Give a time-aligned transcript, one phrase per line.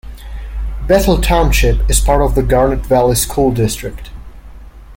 [0.87, 4.09] Bethel Township is part of the Garnet Valley School District.